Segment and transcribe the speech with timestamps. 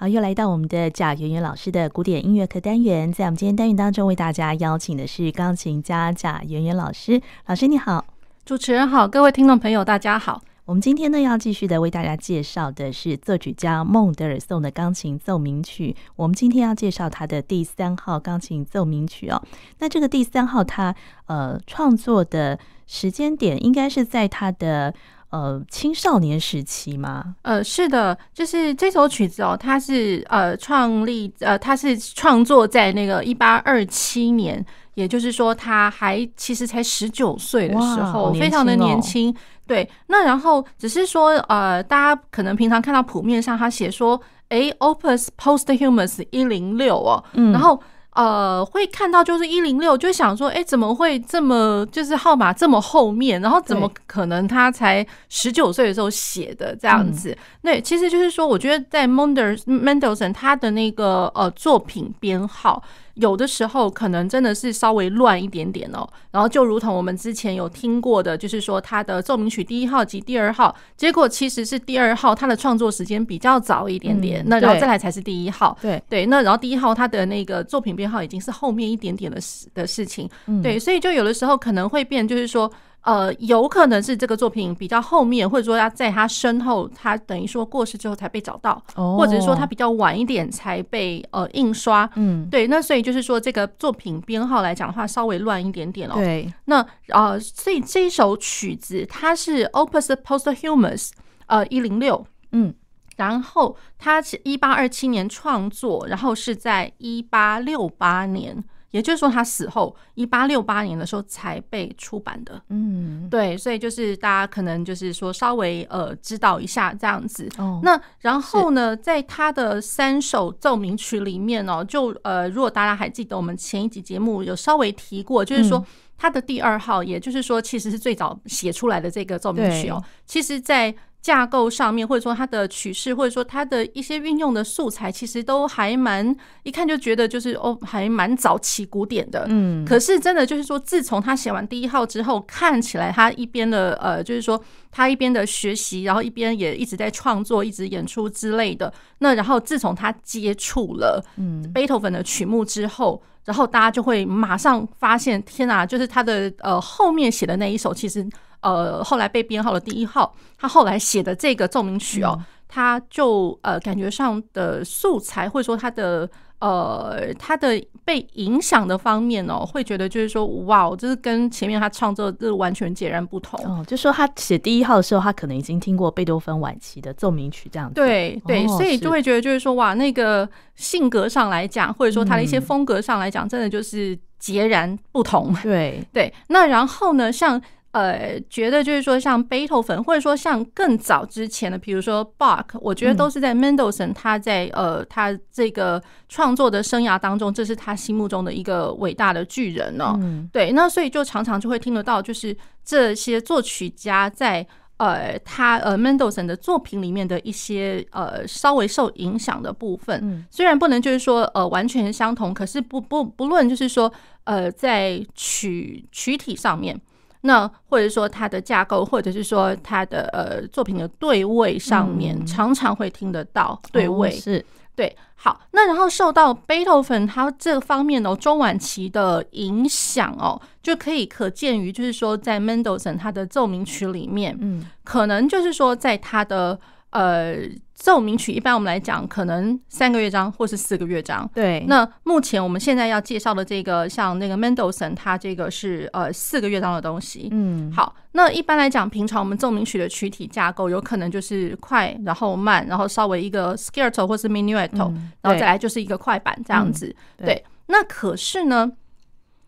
[0.00, 7.20] 好，又来到我们的贾圆圆老师的古典音乐课单元，在我们今天单元当中，为大家邀请的是钢琴家贾圆圆老师。
[7.44, 8.06] 老师你好，
[8.46, 10.40] 主持人好，各位听众朋友大家好。
[10.64, 15.94] 我们今天呢要继续的为大家介绍的是作曲家孟德尔颂的钢琴奏鸣曲。
[16.16, 19.42] 我们今天要介绍他的第三号钢琴奏鸣曲哦。
[19.80, 20.94] 那这个第三号他
[21.26, 24.94] 呃创作的时间点应该是在他的。
[25.30, 27.36] 呃，青少年时期吗？
[27.42, 34.64] 呃，是的，就是这首曲子哦，它是呃创立呃，它是创作在那个一八二七年，
[34.94, 39.34] 也就是说，他还其实才十九岁的时候，非常的年轻。
[39.66, 47.80] 对，那然后只是说呃，大家可能平常看到谱面上他写说，哎，Opus Posthumous 一零六哦，嗯，然后。
[48.12, 53.40] 呃，会看到就是一零六，就想说，哎，怎么会这么就是号码这么后面？
[53.40, 57.36] 然后怎么可能他才十九岁的时候写的这样子？
[57.62, 62.82] 那、嗯、其实就是说，我觉得在 Monder Mendelssohn 他的那个呃作品编号。
[63.14, 76.02] 有的时候可能真的是稍微乱一点点哦，然后就如同我们之前有听过的，就是说他的奏鸣曲第一号及第二号，结果其实是第二号，他的创作时间比较早一点点，那然后再来才是第一号，对。
[76.08, 80.28] 对，那然后第一号他的那个作品编号已经是后面一点点的事的事情，
[80.62, 82.70] 对，所以就有的时候可能会变，就是说。
[83.02, 96.14] 呃，有可能是这个作品比较后面，或者说他在他身后，他等于说过世之后才被找到，或者是说他比较晚一点才被呃印刷，嗯，对，那所以就是说这个作品编号来讲的话，稍微乱一点点哦。
[96.16, 101.10] 对，那呃，所以这一首曲子它是 Opus Posthumous
[101.46, 102.74] 呃一零六，嗯，
[103.16, 108.62] 然后它是一八二七年创作，然后是在一八六八年。
[108.90, 112.60] 也就是说，他死后一八六八年的时候才被出版的。
[112.68, 117.48] 嗯，对，所以就是大家可能就是说稍微呃知道一下这样子。
[117.58, 125.84] 哦，那然后呢，在他的三首奏鸣曲里面哦，就呃，如果大家还记得我们前一集节目有稍微提过，就是说
[126.18, 130.94] 他的第二号，也就是说其实是最早写出来的这个奏鸣曲哦，其实在。
[131.22, 139.44] 架构上面，或者说它的曲式，或者说它的一些运用的素材，其实都还蛮一看就觉得就是哦，还蛮早期古典的。
[139.48, 144.58] 嗯，可是真的就是说，自从他写完第一号之后，看起来他一边的呃，就是说
[144.90, 148.90] 他一边的学习，然后一边也一直在创作，一直演出之类的。
[149.18, 158.26] 那然后自从他接触了嗯贝多芬的曲目之后，然后大家就会马上发现，天哪，就是他的呃后面写的那一首，其实。
[158.60, 162.38] 呃，后来被编号了第一号，他后来写的这个奏鸣曲哦，
[162.68, 166.28] 他就呃感觉上的素材，或者说他的
[166.58, 173.58] 呃他的被影响的方面哦，会觉得就是说哇，就是跟前面他创作是完全截然不同。
[173.64, 177.94] 哦，就说他写第一号的时候，他可能已经听过贝多芬晚期的奏鸣曲这样子。
[177.94, 185.54] 对对，所以就会觉得就是说哇，那个性格上来讲，或者说他的一些风格上来讲，真的就是截然不同。
[185.62, 187.60] 对 对，那然后呢，像。
[187.92, 200.16] 呃，觉得就是说，像贝多芬，或者说像更早之前的，比如说 Bach，我觉得都是在 Mendelssohn 他在呃他这个创作的生涯当中，这是他心目中的一个伟大的巨人呢。
[200.52, 204.64] 对，那所以就常常就会听得到，就是这些作曲家在
[204.98, 214.12] 呃他呃 Mendelssohn 的作品里面的一些呃稍微受影响的部分，虽然不能就是说呃完全相同，可是不不不论就是说
[214.44, 216.96] 呃在曲曲体上面。
[217.42, 224.64] 那或者说它的架构，或者是说它的呃作品的对位上面，常常会听得到对位，是
[224.94, 225.16] 对。
[225.36, 236.78] 好，那然后受到贝多芬他这方面的中晚期的影响哦，就可以可见于就是说在 Mendelssohn 他的奏鸣曲里面，嗯，可能就是说在他的。
[237.10, 237.56] 呃，
[237.94, 241.48] 奏鸣曲一般我们来讲，可能三个乐章或是四个乐章。
[241.52, 247.48] 对，那目前我们现在要介绍的这个，像那个 Mendelssohn，它这个是呃四个乐章的东西。
[247.50, 257.06] 嗯，好，那一般来讲，平常我们奏鸣曲的曲体架构，有可能就是快，然后慢，然后稍微一个 scherzo 或是 minuetto，嗯，然后再来就是一个快板这样子。
[257.38, 258.90] 嗯，对，对，那可是呢，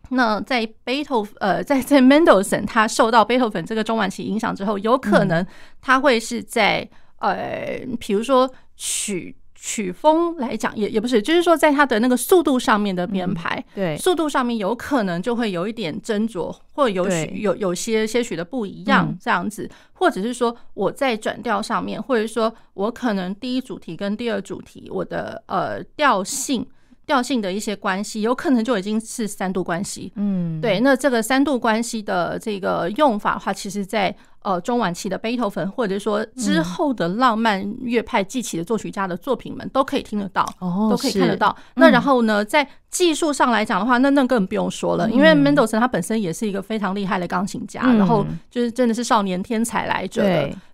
[0.09, 5.45] 那在贝多呃，在在 Mendelssohn 他受到贝多芬这个中晚期影响之后，有可能
[5.81, 6.89] 他会是在
[7.23, 26.67] 呃，比如说曲曲风来讲，也也不是，就是说在它的那个速度上面的编排，嗯、对，速度上面有可能就会有一点斟酌，或者有许有有些些许的不一样这样子，或者是说我在转调上面，或者说我可能第一主题跟第二主题，我的呃调性
[27.05, 30.11] 调性的一些关系，有可能就已经是三度关系。
[30.15, 30.79] 嗯，对。
[30.79, 41.55] 那这个三度关系的这个用法的话，其实在呃中晚期的贝多芬，或者说之后的浪漫乐派继起的作曲家的作品们，都可以听得到，哦，都可以看得到。
[41.75, 50.23] 那然后呢，在技术上来讲的话，那那更不用说了，因为 Mendelssohn 他本身也是一个非常厉害的钢琴家，然后就是真的是少年天才来着。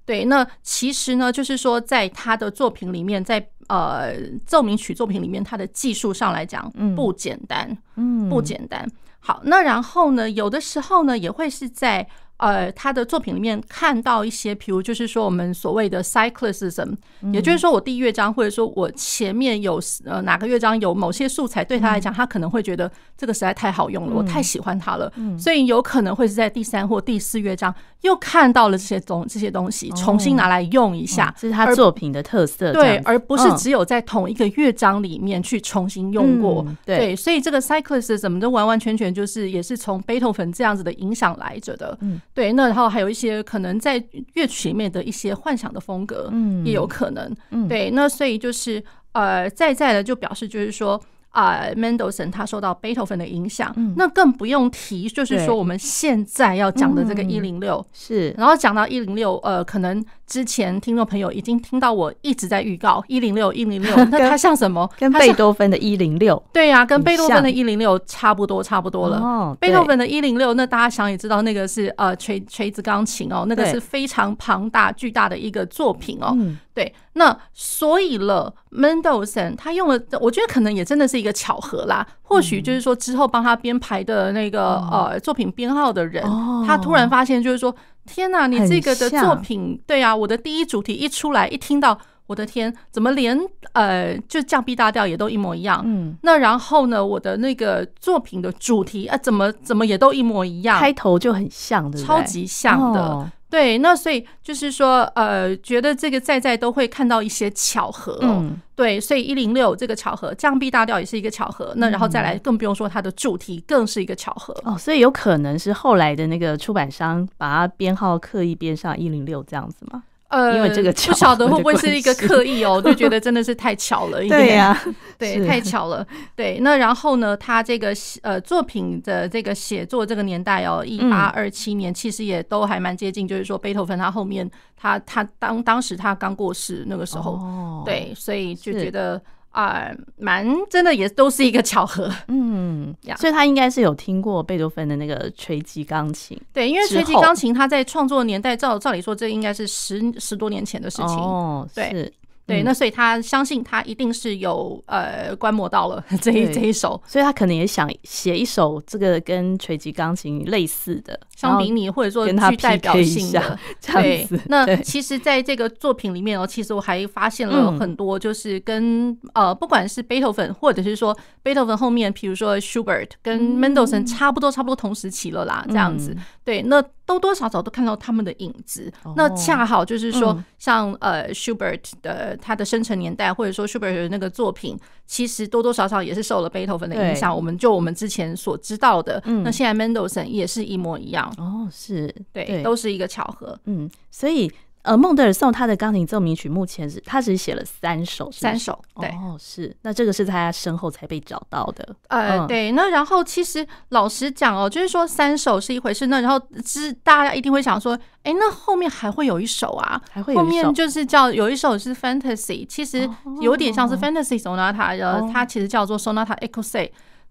[0.09, 8.89] 对，那其实呢，就是说在他的作品里面，在呃，奏鸣曲作品里面，他的技术上来讲不简单，嗯，不简单。
[9.19, 12.09] 好，那然后呢，有的时候呢，也会是在。
[12.39, 16.95] 呃，他的作品里面看到一些，比如就是说我们所谓的 cyclicism，
[17.33, 42.21] 也就是说我第一乐章或者说我前面有呃哪个乐章有某些素材，对他来讲，他可能会觉得这个实在太好用了，我太喜欢它了，所以有可能会是在第三或第四乐章又看到了这些东这些东西，重新拿来用一下，这是他作品的特色，对，而不是只有在同一个乐章里面去重新用过，对，所以这个 cyclicism 都完完全全就是也是从贝多芬这样子的影响来着的，嗯。
[42.33, 44.03] 对，那然后还有一些可能在
[44.33, 48.83] 乐曲里面的一些幻想的风格，嗯，也有可能，嗯，对，那所以就是
[49.13, 51.01] 呃，在在的就表示就是说。
[51.29, 64.89] 啊、uh,，Mendelssohn 他受到贝多芬的影响，嗯，那更不用提，就是说我们现在要讲的这个一零六是，然后讲到一零六，呃，可能之前听众朋友已经听到我一直在预告一零六一零六， 那它像什么？
[64.97, 69.19] 跟贝多芬的一零六， 对呀，跟贝多芬的一零六差不多，差不多了。
[69.19, 76.35] 哦，贝多芬的一零六，那大家想也知道，那个是呃锤锤子钢琴哦，那个是非常庞大巨大的一个作品哦。
[76.73, 82.05] 对，那所以了，Mendelssohn 他用了，我觉得可能也真的是一个巧合啦。
[82.21, 86.23] 或许就是说之后帮他编排的那个呃作品编号的人，
[86.65, 87.75] 他突然发现就是说，
[88.05, 93.39] 天哪，你这个的作品，对啊，我的第一主题一出来，一听到，我的天，怎么连
[93.73, 95.81] 呃就降 B 大调也都一模一样？
[95.83, 102.05] 嗯，那然后呢，我的那个作品的主题啊，怎么怎么也都一模一样，开头就很像，对不对？
[102.05, 103.31] 超级像的。
[103.49, 114.55] 对，那所以就是说，呃，觉得这个在在都会看到一些巧合，嗯，对，所以一零六这个巧合，降 B 大调也是一个巧合，那然后再来更不用说它的主题更是一个巧合。
[114.63, 120.03] 哦，所以有可能是后来的那个出版商把它编号刻意编上一零六这样子吗？
[120.29, 124.83] 呃，因为这个不晓得会不会是一个刻意哦，就觉得真的是太巧了一点，对呀，
[125.17, 126.05] 对，太巧了。
[126.35, 139.21] 对，那然后呢，他这个呃作品的这个写作这个年代哦，一八二七年，其实也都还蛮接近，就是说贝多芬他后面他他当当时他刚过世那个时候，对，所以就觉得。
[139.51, 152.11] 啊，蛮真的也都是一个巧合， 嗯，所以他应该是有听过贝多芬的那个锤击钢琴，对，因为锤击钢琴他在创作年代，照照理说这应该是十十多年前的事情，哦，对。
[152.45, 164.39] 对，那所以他相信他一定是有呃观摩到了 这一这一首，所以他可能也想写一首这个跟锤击钢琴类似的，相比拟或者说具代表性的 这样子。
[164.47, 176.15] 那其实在这个作品里面哦，其实我还发现了很多，就是跟呃不管是贝多芬或者是说贝多芬后面，比如说 Schubert 跟 Mendelssohn 差不多差不多同时期了啦，这样子。
[176.43, 178.91] 对，那多多少少都看到他们的影子。
[179.15, 182.37] 那恰好就是说，像呃 Schubert 的。
[182.41, 187.35] 他的生辰年代，或者说 Schubert 的那个作品，其实多多少少也是受了贝多芬的影响。
[187.35, 191.28] 我们就我们之前所知道的，那现在 Mendelssohn 也是一模一样。
[191.37, 193.59] 哦，是对，都是一个巧合。
[193.65, 194.51] 嗯，所以。
[194.83, 213.07] 呃，孟德尔颂他的钢琴奏鸣曲目前是他只写了三首，三首，对，哦，是，那这个是在他身后才被找到的，呃，对，那然后其实老实讲哦，就是说三首是一回事，那然后是大家一定会想说，哎，那后面还会有一首啊，还会有一首，后面就是叫有一首是 Fantasy，其实
[213.41, 216.89] 有点像是 Fantasy Sonata，呃，它其实叫做 Sonata Écossais。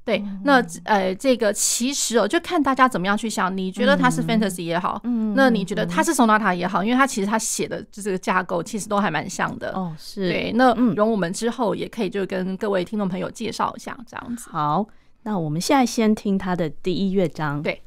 [0.08, 3.54] 对，那呃，这个其实哦，就看大家怎么样去想。
[3.54, 9.70] 你觉得它是 fantasy 也好，嗯，那你觉得它是 sonata 也好，因为它其实它写的这个架构其实都还蛮像的。
[9.72, 10.30] 哦，是。
[10.30, 14.48] 对，那容我们之后也可以就跟各位听众朋友介绍一下这样子。
[14.50, 14.86] 好，
[15.24, 17.62] 那我们现在先听它的第一乐章。
[17.62, 17.82] 对。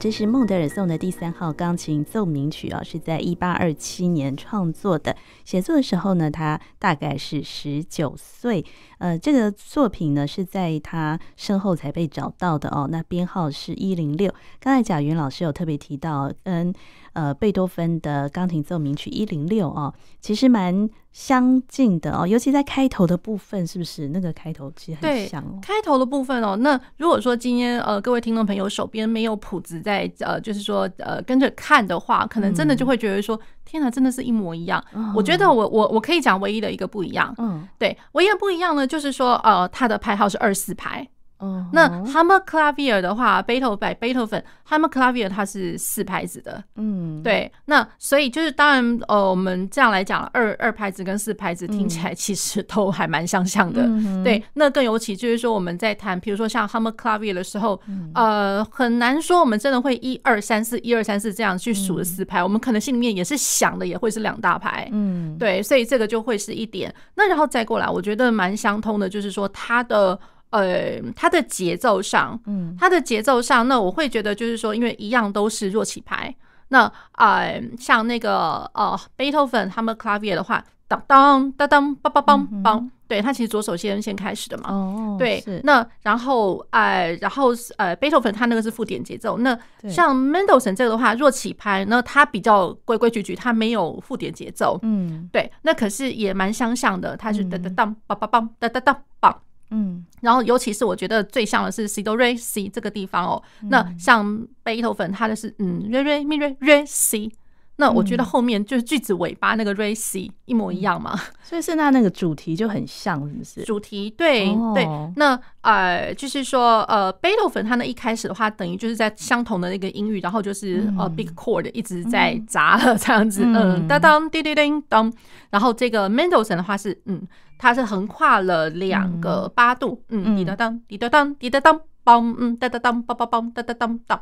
[0.00, 5.16] 这是孟德尔颂的第三号钢琴奏鸣曲啊，是在一八二七年创作的。
[5.48, 8.62] 写作的时候呢，他大概是十九岁。
[8.98, 12.86] 呃，这个作品呢是在他身后才被找到的哦。
[12.90, 14.30] 那编号是一零六。
[14.60, 16.70] 刚才贾云老师有特别提到，跟
[17.14, 22.26] 呃贝多芬的钢琴奏鸣曲一零六哦，其实蛮相近的哦。
[22.26, 25.58] 尤其在开头的部分，是不是那个开头其实很像哦？
[25.62, 34.82] 开头的部分哦，那如果说今天呃各位听众朋友手边没有谱子在呃，就是说呃跟着看的话，可能真的就会觉得说，嗯、天哪，真的是一模一样。
[34.94, 38.86] 哦、我觉得我我我可以讲唯一的一个不一样，嗯，对，唯一的不一样呢。
[38.86, 41.06] 就是说，呃，他的牌号是二四拍。
[41.38, 46.62] 哦，那 Hammer Clavier 的话，贝多芬，贝多芬，Hammerklavier 它是四拍子的。
[46.74, 47.50] 嗯，对。
[47.66, 53.82] 那所以就是当然，呃，我们这样来讲，二二拍子跟四拍子听起来其实都还蛮相像的。
[53.84, 54.42] 嗯、对。
[54.54, 64.88] 那更尤其就是说，我们在弹，比如说像 Hammer Clavier 的时候，嗯、呃，很难说我们真的会一二三四一二三四这样去数的四拍，嗯、我们可能心里面也是想的也会是两大拍。
[64.90, 65.62] 嗯，对。
[65.62, 66.92] 所以这个就会是一点。
[67.14, 70.18] 那然后再过来，我觉得蛮相通的，就是说它的。
[70.50, 76.34] 呃，它的节奏上，嗯，它的节奏上，那我会觉得就是说，因为一样都是弱起拍，
[76.68, 99.34] 那呃，像那个呃，贝多芬他们 Hammerklavier 的话，当当当当，梆梆梆梆，对，他其实左手先先开始的嘛，哦，对，那然后呃，然后呃，贝多芬他那个是附点节奏，那像 Mendelssohn 这个的话，弱起拍，那他比较规规矩矩，他没有附点节奏，嗯，对，那可是也蛮相像的，他是当当当，梆梆梆，当当当梆。
[99.70, 103.42] 嗯，然后尤其是我觉得最像的是 C 哆瑞 C 这个地方哦。
[103.62, 107.30] 那像贝头粉，它的是嗯瑞瑞咪瑞瑞 C。
[107.78, 111.18] 那我觉得后面就是句子尾巴那个 racy 一模一样嘛。
[111.42, 113.62] 所以是那那个主题就很像，是不是？
[113.62, 114.86] 主题对对。
[115.16, 125.12] 那呃，就是说呃，贝多芬他那一开始的话，等于就是在相同的那个音域，然后就是呃 big chord 一直在砸了这样子，嗯当当滴滴叮当。
[125.50, 127.22] 然后这个 Mendelssohn 的话是嗯。
[127.60, 134.20] 它是横跨了两个八度，嗯，滴答当，滴答当，滴答当，梆，嗯，哒哒当，梆梆梆，哒哒当当。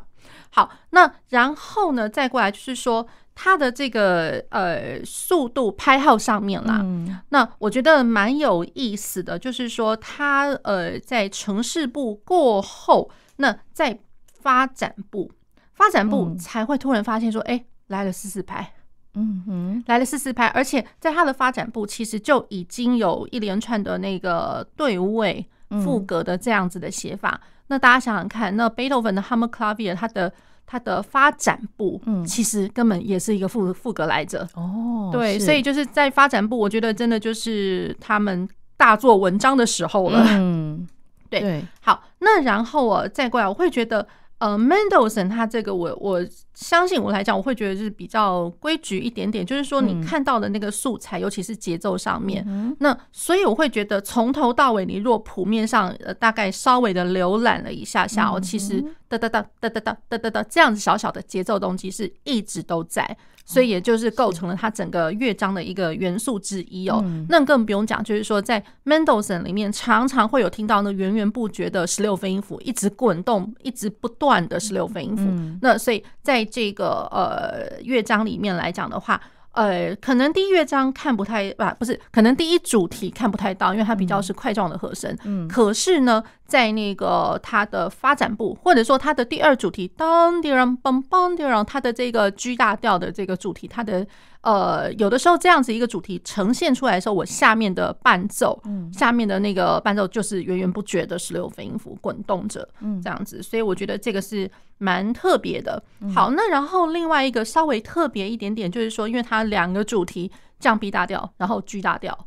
[0.49, 13.97] 好，那然后呢，再过来就是说它的这个呃速度拍号上面啦，嗯、那我觉得蛮有意思的，就是说它呃在城市部过后，那在
[14.41, 15.31] 发展部，
[15.73, 18.73] 发展部才会突然发现说，哎、嗯，来了四四拍。
[19.19, 25.43] 嗯哼，来了四四拍，而且在他的发展部其实就已经有一连串的那个对位
[25.83, 27.41] 副格的这样子的写法。
[27.43, 30.31] 嗯、那大家想想看，那贝多芬的 Hammer Clavier，它的
[30.65, 34.47] 它的发展部，嗯，其实根本也是一个副副格来着。
[34.55, 40.25] 哦，对，所以就是在发展部，我觉得真的就是他们大做文章的时候了。
[40.29, 40.87] 嗯，
[41.29, 44.07] 对，对好，那然后我再过来，我会觉得。
[44.39, 58.83] 呃，Mendelssohn 他这个我我相信我来讲，我会觉得是比较规矩一点点，就是说你看到的那个素材，尤其是节奏上面，那所以我会觉得从头到尾，你若谱面上呃大概稍微的浏览了一下下，哦，其实。
[59.09, 63.17] 哒哒哒哒哒哒哒哒哒这样子小小的节奏动机是一直都在。
[63.47, 67.03] 所以也就是构成了它整个乐章的一个元素之一哦。
[67.29, 75.23] 那更不用讲，就是说在 Mendelssohn 里面，常常会有听到那源源不绝的十六分音符，一直滚动，一直不断的十六分音符。
[75.61, 79.19] 那所以在这个呃乐章里面来讲的话。
[79.53, 85.17] 呃，可能第一乐章看不太啊，不是，可能第一主题看不太到，因为它比较是块状的和声。
[85.23, 94.07] 嗯，可是呢，在那个它的发展部，或者说它的第二主题，当滴让梆梆滴让，它的这个 G 大调的这个主题，它的。
[94.41, 105.83] 呃，有的时候这样子一个主题呈现出来的时候，我下面的伴奏，嗯，下面的那个伴奏就是源源不绝的十六分音符滚动着，嗯，这样子，所以我觉得这个是蛮特别的。
[106.15, 112.17] 好，那然后另外一个稍微特别一点点，就是说，因为它两个主题降 B 大调，然后 G 大调。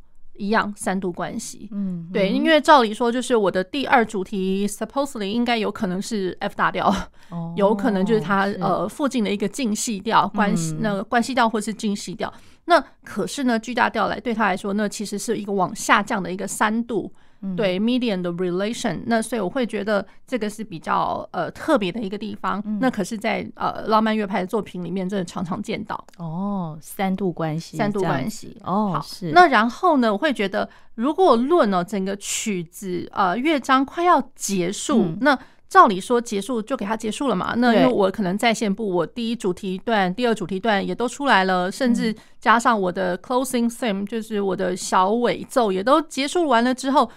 [0.40, 6.88] 一样三度关系，嗯，对，因为照理说就是我的第二主题，supposedly 应该有可能是 F 大调，
[7.28, 12.32] 哦，有可能就是它呃附近的一个近细调关系，那个关系调或是近细调。
[12.64, 17.12] 那可是呢，G 大调来对他来说，那其实是一个往下降的一个三度。
[17.56, 22.62] 对 median 的 relation，那所以我会觉得这个是比较呃特别的一个地方。
[22.66, 29.32] 嗯、那可是在，在呃浪漫乐派的作品里面，真的常常见到哦，三度关系，三度关系哦，好是。
[29.32, 37.54] 那然后呢，我会觉得如果论呢、哦、整个曲子呃乐章快要结束，嗯、那照理说结束就给它结束了嘛。
[37.56, 47.10] 那因为我可能在线部，我第一主题段、第二主题段也都出来了，甚至加上我的 closing theme，就是我的小尾奏也都结束完了之后。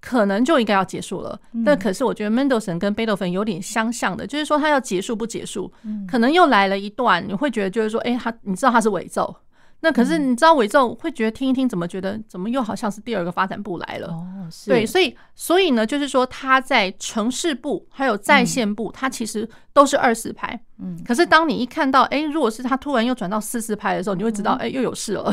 [0.00, 1.38] 可能就应该要结束了。
[1.52, 9.34] 嗯、但可是我觉得 Mendelssohn 跟贝多芬有点相像的，就是说他要结束不结束，嗯、可能又来了一段，你会觉得就是说，哎、欸，他你知道他是尾奏。
[9.80, 14.08] 那可是你知道尾奏会觉得听一听怎么觉得怎么又好像是第二个发展部来了？
[14.08, 14.26] 哦，
[14.66, 20.60] 对，所以所以呢，就是说他在城市部还有在线部，它其实都是二四拍。
[20.80, 21.00] 嗯。
[21.06, 25.32] 可是当你一看到，哎，如果是他突然又转到四四拍的时候，你会知道，哎，又有事了。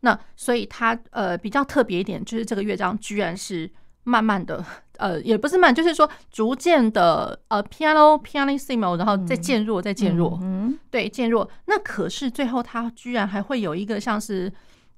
[0.00, 3.70] 那所以它呃比较特别一点，就是这个乐章居然是。
[4.08, 4.64] 慢慢的，
[4.98, 11.50] 呃，也不是慢，就是说逐渐的，呃，piano pianissimo，然后再渐弱，再渐弱，嗯，对，渐弱。
[11.64, 14.52] 那可是最后它居然还会有一个像是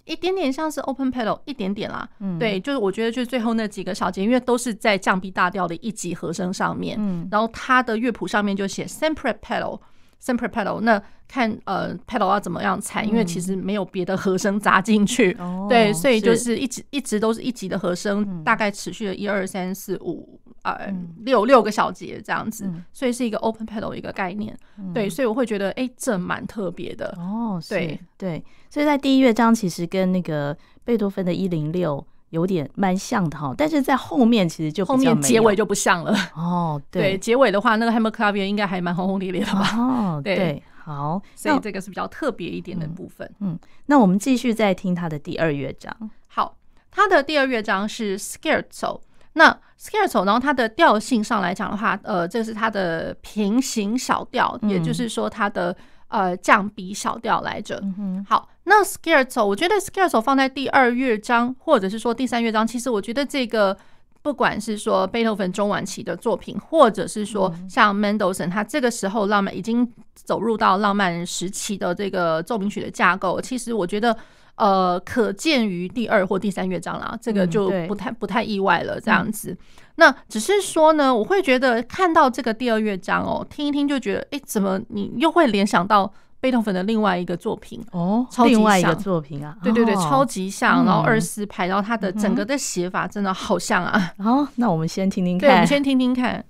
[0.04, 9.80] 一点点像是 open pedal，一点点啦，嗯，对，就是我觉得就是最后那几个小节，因为都是在降 B 大调的一级和声上面，嗯，然后它的乐谱上面就写 sempre pedal。
[10.20, 15.36] Sempre pedal，那看呃 pedal 要怎么样踩，因为其实没有别的和声砸进去，
[15.68, 24.56] 对，所以就是一直一直都是一级的和声，大概持续了一二三四五呃六六个小节这样子，所以是一个 open pedal 一个概念，
[24.94, 32.04] 对，所以我会觉得哎，这蛮特别的哦，对对，所以在第一乐章其实跟那个贝多芬的一零六。
[32.30, 36.78] 有点蛮像的哈，但是在后面其实就后面结尾就不像了哦。
[36.92, 39.74] 对，对，结尾的话，那个 Hammer Clavier 应该还蛮轰轰烈烈的吧？
[39.78, 43.28] 哦， 对，对好，所以这个是比较特别一点的部分。
[43.40, 45.94] 嗯，嗯，那我们继续再听他的第二乐章。
[46.26, 46.56] 好，
[46.90, 49.00] 他的第二乐章是 Scherzo。
[49.34, 55.76] 那 Scherzo，然后它的调性上来讲的话，呃，这是它的平行小调，嗯、也就是说它的。
[56.10, 57.78] 呃，降 B 小调来着。
[57.82, 63.76] 嗯、哼好，那 Scherzo，我觉得 Scherzo 放在第二乐章，或者是说第三乐章，其实我觉得这个
[64.22, 74.16] 不管是说贝多芬中晚期的作品，或者是说像 Mendelssohn，他这个时候浪漫已经走入到浪漫时期的这个奏鸣曲的架构，其实我觉得。
[74.58, 79.00] 呃，可见于第二或第三乐章啦，这个就不太不太意外了。
[79.00, 79.58] 这样子，嗯、
[79.94, 88.26] 那只是说呢，我会觉得看到这个第二乐章哦，听一听就觉得，哎，怎么你又会联想到贝多芬的另外一个作品哦？
[88.30, 94.12] 超级像另外一个作品啊，对对对，超级像，然后二四拍，然后它的整个的写法真的好像啊。
[94.18, 96.44] 好、哦，那我们先听听看，对，我们先听听看。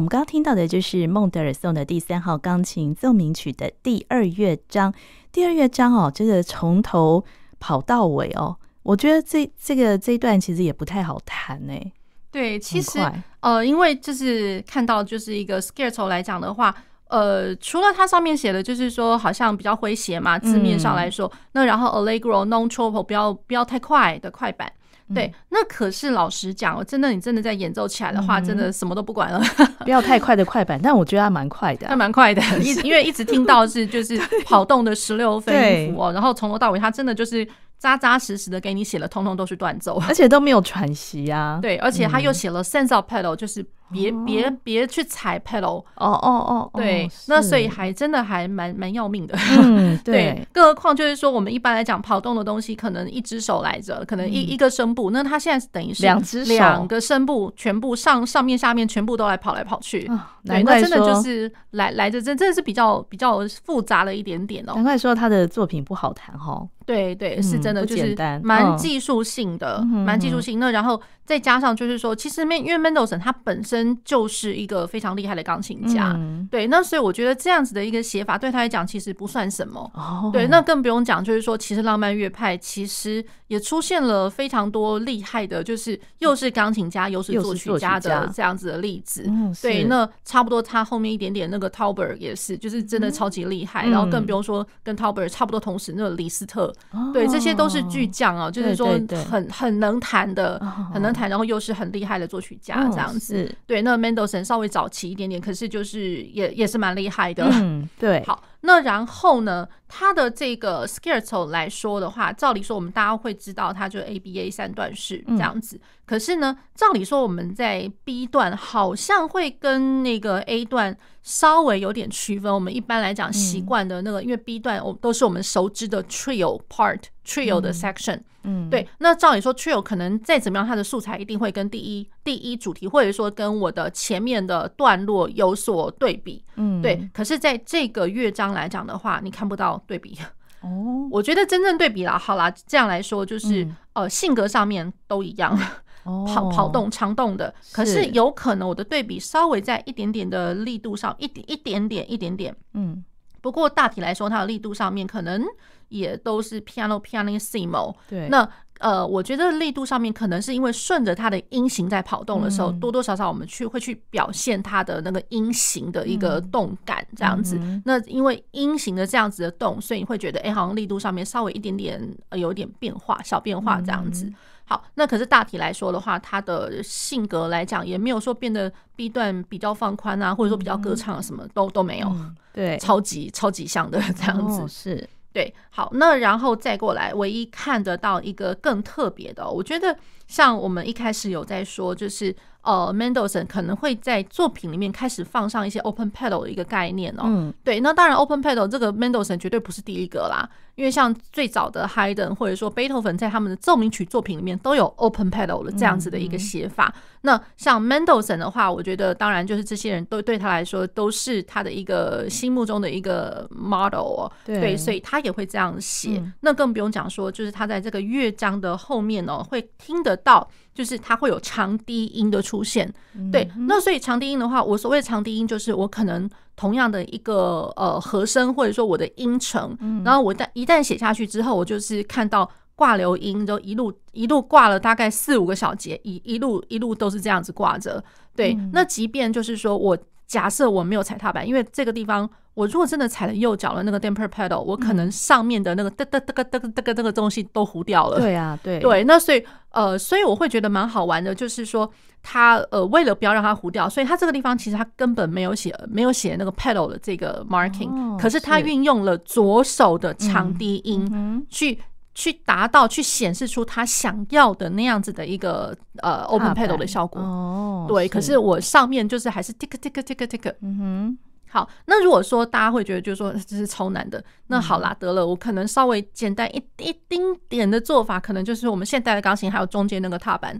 [0.00, 4.94] 我们刚刚听到的就是孟德尔颂的第三号钢琴奏鸣曲的第二乐章。
[5.30, 7.22] 第二乐章哦，这个从头
[7.58, 11.92] 跑到尾哦，我觉得这这个这一段其实也不太好弹诶。
[12.30, 12.98] 对，其实
[13.40, 16.74] 呃，因为就是看到就是一个 scherzo 来讲的话，
[17.08, 24.72] 呃，除了它上面写的就是说好像比较诙谐嘛，字面上来说，嗯、那然后 allegro non troppo 不要不要太快的快板。
[25.14, 29.40] 对，那可是老实讲，真的，你真的在演奏起来的话，真的什么都不管了，
[29.84, 30.80] 不要太快的快板。
[30.82, 35.54] 但我觉得它蛮快的，它蛮快的， 一因为一直听到是就是 跑动的十六分
[35.86, 37.46] 音符哦，然后从头到尾，它真的就是。
[37.80, 41.58] 扎扎实实的给你写了，通通都是断奏，而且都没有喘息啊。
[41.62, 45.84] 对，而且他又写了 sense of pedal，就是别别别去踩 pedal。
[45.94, 49.36] 哦哦哦，对，那所以还真的还蛮蛮要命的。
[49.62, 50.46] 嗯， 对。
[50.52, 60.10] 更何况就是说，我们一般来讲跑动的东西，可能一只手来着，可能一一个声部，那他现在是等于是两只，两个声部全部上上面下面全部都来跑来跑去。
[60.44, 64.72] 对，那真的就是来来着真真的是比较比较复杂了一点点哦。
[64.74, 66.66] 难怪说他的作品不好弹哈。
[66.90, 70.58] 对对，是真的，就是蛮技术性的，蛮技术性。
[70.58, 76.18] 那然后再加上就是说，其实因为 Mendelssohn 他本身就是一个非常厉害的钢琴家，
[76.50, 76.66] 对。
[76.66, 79.88] 那所以我觉得这样子的一个写法对他来讲其实不算什么。
[80.32, 89.30] 对，那更不用讲，就是说，其实浪漫乐派其实也出现了非常多厉害的，就是又是钢琴家又是作曲家的这样子的例子。
[89.62, 93.86] 对，那差不多他后面一点点那个 Tauber 也是，就是真的超级厉害。
[93.86, 96.74] 然后更不用说跟 Tauber 差不多同时那个李斯特。
[97.12, 98.88] 对，这些都是巨匠哦，就是说
[99.30, 100.58] 很很能弹的，
[100.92, 103.54] 很能弹，然后又是很厉害的作曲家这样子。
[103.66, 107.48] 对，那 Mendelssohn 稍微早期一点点，可是就是也也是蛮厉害的。
[107.52, 108.22] 嗯，对。
[108.26, 115.80] 好，那然后呢，它的这个 Scherzo 来说的话，照理说我们大家会知道，它就 ABA 三段式这样子。
[116.04, 120.96] 可是呢，照理说我们在 B 段好像会跟那个 A 段。
[121.22, 128.24] 稍微有点区分，我们一般来讲习惯的那个，因为 B 段我都是我们熟知的 trio part，trio 的 section，嗯，
[128.70, 128.86] 对。
[128.98, 137.08] 那照理说 trio 可能再怎么样，它的素材一定会跟第一第一主题，或者说跟我的前面的段落有所对比，嗯，对。
[137.12, 140.18] 可是在这个乐章来讲的话，你看不到对比。
[140.62, 145.58] 哦，我觉得真正对比啦，好啦，这样来说就是呃性格上面都一样。
[146.02, 153.04] 跑跑动长动的，可是有可能我的对比稍微在一点点的力度上，一点一点点一点点，嗯，
[153.40, 155.44] 不过大体来说，它的力度上面可能
[155.88, 157.94] 也都是 piano pianissimo。
[158.08, 158.48] 对，那
[158.78, 167.60] 呃，我觉得力度上面可能是因为顺着它的音型在跑动的时候，多多少少我们去会去表现它的那个音型的一个动感这样子。
[167.84, 172.00] 那因为音型的这样子的动，所以你会觉得，哎，好像力度上面稍微一点点
[172.32, 174.32] 有一点变化，小变化这样子。
[174.70, 182.08] 好，那可是大体来说的话，他的性格来讲也没有说变得 B 段比较放宽啊，或者说比较歌唱什么都都没有，
[182.52, 185.52] 对，超级超级像的这样子，是对。
[185.70, 192.34] 好，那然后再过来，唯一看得到一个更特别的，我觉得像我们一开始有在说，就是。
[192.62, 197.22] 呃，Mendelssohn 可能会在作品里面开始放上一些 open pedal 的一个概念哦。
[197.24, 206.92] 嗯，对，那当然 open pedal 这个 Mendelssohn 绝对不是第一个啦，因为像最早的 Haydn 或者说 Beethoven，在他们的奏鸣曲作品里面都有 open pedal 的这样子的一个写法。
[206.96, 214.32] 嗯、那像 Mendelssohn 的话，我觉得当然就是这些人都对他来说都是他的一个心目中的一个 model 哦。
[214.44, 216.18] 对，对，所以他也会这样写。
[216.18, 220.46] 嗯、那更不用讲说，就是他在这个乐章的后面哦，会听得到。
[220.80, 222.90] 就是它会有长低音的出现，
[223.30, 238.02] 对，那所以长低音的话，我所谓的长低音就是我可能同样的一个呃和声或者说我的音程，然后我但一旦写下去之后，我就是看到挂留音，就一路一路挂了大概四五个小节，一一路一路都是这样子挂着，
[238.34, 242.26] 对，那即便就是说我假设我没有踩踏板，因为这个地方。
[242.60, 248.20] 我如果真的踩了右脚的那个 damper pedal，我可能上面的那个哒哒哒个哒个哒个这个东西都糊掉了。
[248.20, 248.78] 对啊，对。
[248.80, 251.90] 对，那所以呃，所以我会觉得蛮好玩的，就是说
[252.22, 261.78] 他呃，为了不要让它糊掉，所以他这个地方其实他根本没有写没有写那个 pedal 的这个 marking，哦，可是他运用了左手的长低音去、
[262.14, 267.22] 去达到去显示出他想要的那样子的一个呃 open pedal 的效果。
[267.22, 271.18] 哦，对，可是我上面就是还是 tick tick tick tick，嗯哼。
[271.52, 280.56] 好，那如果说大家会觉得就是说这是超难的，那好啦，得了，我可能稍微简单一一丁点的做法，可能就是我们现代的钢琴还有中间那个踏板，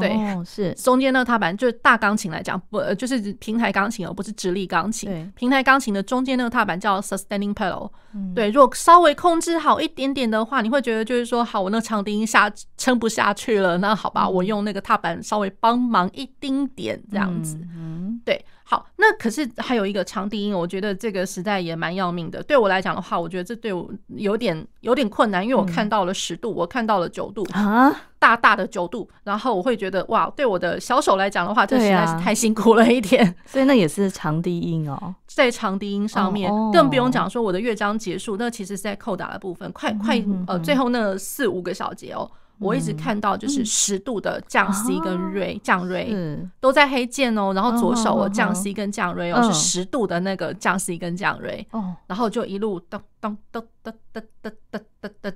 [0.00, 5.08] 对，哦、是中间那个踏板，就是大钢琴来讲，不就是平台钢琴而不是直立钢琴。
[5.08, 7.88] 对，平台钢琴的中间那个踏板叫 sustaining pedal。
[8.12, 17.56] 嗯、对，如果稍微控制好一点点的话，你会觉得就是说，好，我那个长笛音下撑不下去了，那好吧，我用那个踏板稍微帮忙一丁点这样子。
[17.76, 18.44] 嗯，对。
[18.68, 22.42] 好，那可是还有一个长低音，我觉得这个实在也蛮要命的。
[22.42, 33.24] 对我来讲的话，我觉得这对我有点有点困难，因为我看到了十度，嗯、我看到了九度啊，大大的九度，然后我会觉得哇，对我的小手来讲的话，这实在是太辛苦了一点。
[33.24, 42.28] 啊、 所以那也是长低音哦，在长低音上面，哦哦、更不用讲说我的乐章结束，那其实是在扣打的部分，快快呃，最后那四五个小节哦。
[42.58, 46.16] 我一直看到就是十度的降 C 跟瑞降瑞
[46.60, 51.66] 都在黑键哦，然后左手我降 C 跟降瑞哦是十度的那个降 C 跟降瑞，
[52.06, 52.98] 然后就一路噔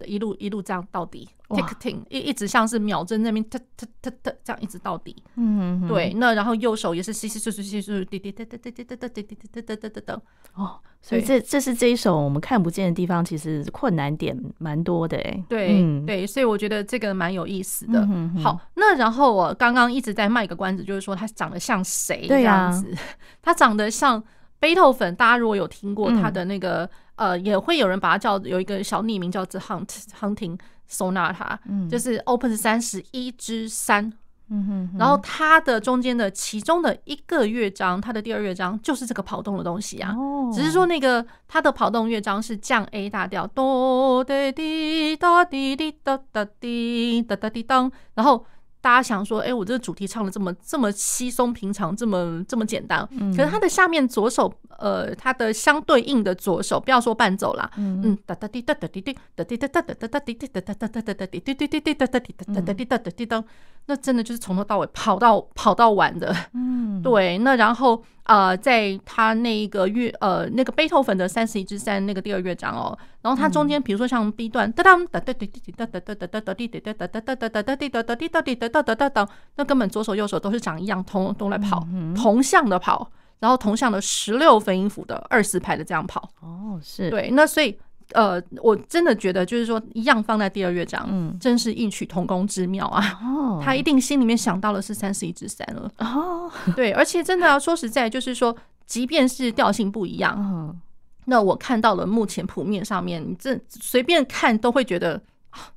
[0.07, 9.23] 一路一路这样到底，ticking 一一直像是秒针那边哒哒哒哒这样一直到底，嗯对，那然后右手也是稀稀疏疏稀疏滴滴哒哒哒哒哒哒哒
[9.53, 10.21] 哒哒哒哒哒
[10.55, 18.07] 哦，所以这这是这一首我们看不见的地方，其实困难点蛮多的哎，对对，所以我觉得这个蛮有意思的。
[18.43, 22.93] 好，那然后我刚刚一直在卖个关子，就是说他长得像谁这样子？
[23.41, 24.23] 他长得像
[24.59, 26.89] 贝多芬，大家如果有听过他的那个。
[27.21, 29.87] 呃，也会有人把它叫有一个小匿名叫做 Hunt
[30.19, 30.59] Hunting
[30.91, 34.11] Sonata，嗯，就是 Opus 三十一之三，
[34.49, 48.47] 嗯哼，然后它的中间的其中的一个乐章，它的第二乐章就是这个跑动的东西啊，哦，只是说那个它的跑动乐章是降 A 大调，哆哒滴哒滴滴哒哒滴哒哒滴当，然后。
[48.81, 63.45] 大家想说，哎、欸，我这个主题唱的这么这么稀松平常，这么这么简单，嗯、可是它的下面左手，呃，它的相对应的左手，不要说伴奏啦，嗯，哒哒滴哒哒滴滴，哒滴哒哒哒哒哒滴滴哒哒哒哒哒哒滴滴滴滴滴哒哒滴哒哒滴哒哒滴哒，
[63.87, 68.03] 那真的就是从头到尾跑到跑到完的，嗯，对，那然后。
[68.31, 75.45] 呃，在他那一个乐呃那个贝多芬的三十一之三那个第二乐章哦，然后它中间比如说像 B 段哒当哒哒哒
[75.77, 86.31] 哒哒哒哒哒哒哒滴哒哒哒哒哒哒哒哒滴哒哒滴哒滴哒哒哒哒哒，那根本左手右手都是长一样，同都来跑，同向的跑，然后同向的十六分音符的二四拍的这样跑。
[86.41, 87.77] 哦，是对，那所以。
[88.13, 93.21] 呃，我真的觉得就是说，一样放在第二乐章，嗯，真是异曲同工之妙啊！
[93.23, 95.91] 哦，他一定心里面想到的是三十一之三了。
[95.99, 100.81] 哦， 对，而且真的要说实在，就是说，即便是调性不一样，嗯，
[101.27, 105.21] 那我看到了目前谱面上面，你这随便看都会觉得，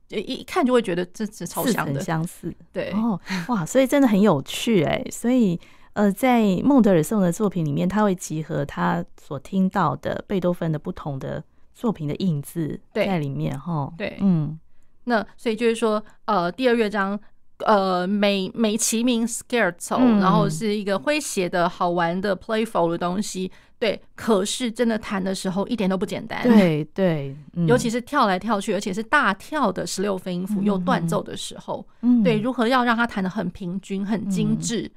[0.10, 2.54] 一一看就会觉得这是超像的，相似。
[2.72, 5.06] 对，哦，哇，所以真的很有趣哎。
[5.12, 5.60] 所以，
[5.94, 11.44] 呃，在孟德尔颂的作品里面，他会集合他所听到的贝多芬的不同的。
[11.74, 14.60] 作品的印字在里面哈，对，嗯，
[15.06, 17.20] 那所以就是说，呃，第二乐章，
[17.66, 27.36] 呃，美美其名 Scherzo，然后是一个诙谐的好玩的 playful 的东西，对，可是真的弹的时候一点都不简单，对对，
[27.68, 34.92] 尤其是跳来跳去，而且是大跳的十六分音符又断奏的时候，嗯，对，如何要让它弹得很平均、很精致。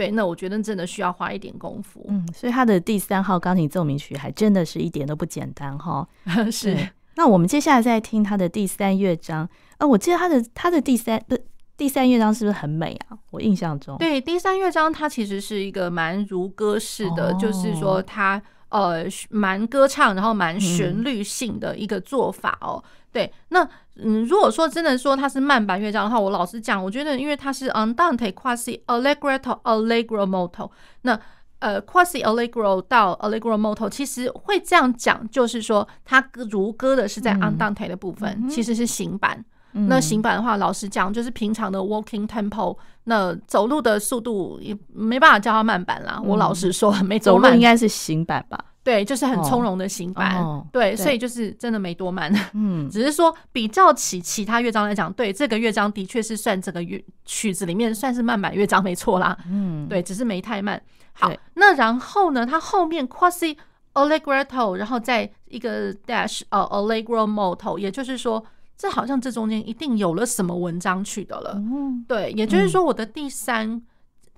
[0.00, 2.02] 对，那我觉得真的需要花一点功夫。
[2.08, 6.08] 嗯，所以他的第三号钢琴奏鸣曲还真的是一点都不简单哈。
[6.50, 6.74] 是。
[7.16, 9.46] 那我们接下来再听他的第三乐章。
[9.76, 11.38] 呃，我记得他的他的第三的
[11.76, 13.18] 第三乐章是不是很美啊？
[13.30, 22.82] 我印象中，对，第三乐章它其实是一个蛮如歌式的，哦、就是说它呃蛮歌唱，然后蛮旋律性的一个做法哦。
[22.82, 23.68] 嗯、对，那。
[24.02, 30.70] 嗯，如果说真的说它是慢板乐章的话，我老实讲，我觉得因为它是 Andante quasi allegretto allegro molto，
[31.02, 31.18] 那
[31.58, 39.44] 呃 quasi allegro 到 allegro molto，其实会这样讲，就是说它如歌的是在 Andante 的部分，嗯、其实是行板。
[39.72, 46.16] 嗯、那行板的话，老实讲，就是平常的 walking tempo，那走路的速度也没办法叫它慢板啦。
[46.18, 48.58] 嗯、我老实说，没走慢，应该是行板吧。
[48.82, 50.96] 对，就是很从容的行板，哦、对，对。
[50.96, 60.80] 所以就是真的没多慢， 嗯，只是说比较起其他乐章来讲，对这个乐章的确是算这个乐曲子里面算是慢板乐章没错啦，嗯，对，只是没太慢。
[61.12, 63.54] 好，那然后呢，它后面 quasi
[63.92, 68.42] allegretto，然后在一个 dash 呃 allegro molto，也就是说，
[68.78, 73.82] 这好像这中间一定有了什么文章去的了，嗯，对，也就是说我的第三，嗯、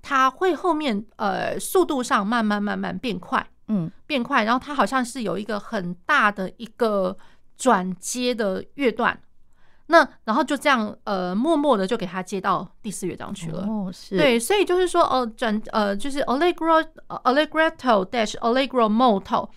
[0.01, 3.47] 它会后面呃速度上慢慢慢慢变快。
[3.67, 7.17] 嗯，变快，然后它好像是有一个很大的一个
[7.57, 9.17] 转接的乐段，
[9.87, 13.65] 那然后就这样呃，默默的就给它接到第四乐章去了。
[13.65, 19.47] 哦，是对，所以就是说哦，转呃就是 allegro allegretto dash allegro molto，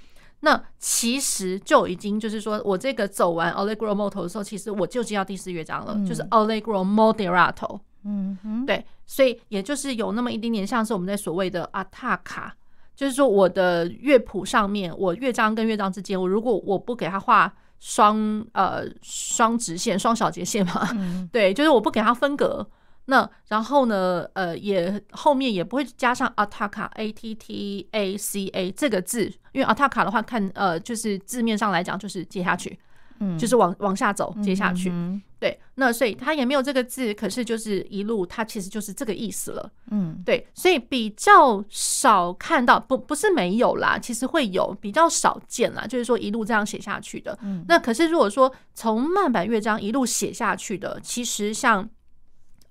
[0.41, 7.81] 那其实就已经就是说我这个走完 allegro molto 的时候，其实我就接到第四乐章了，嗯、就是 allegro moderato。
[8.05, 12.53] 嗯哼，对，所以也就是有那么一点点像是我们在所谓的 attacca。
[12.97, 22.67] 就是说，我的乐谱上面，我乐章跟乐章之间，我如果我不给它画双呃双直线、双小节线嘛，嗯、 对，就是我不给它分隔，
[23.05, 32.79] 那然后呢，呃，也后面也不会加上 Attacca A T T A C A 这个字，因为 Attacca 的话看，呃，就是字面上来讲就是接下去，
[33.21, 34.91] 嗯，就是往往下走，接下去。
[34.91, 39.71] 嗯对，那所以它也没有这个字，可是就是一路，它其实就是这个意思了。
[39.91, 47.39] 嗯，对，所以比较少看到，不不是没有啦，其实会有比较少见啦，就是说一路这样写下去的。
[47.43, 51.87] 嗯，那可是如果说从慢板乐章一路写下去的，其实像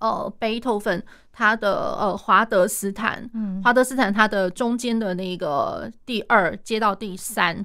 [0.00, 1.00] 呃贝多芬
[1.32, 7.64] 他的呃华德斯坦，嗯，华德斯坦他的中间的那个第二接到第三。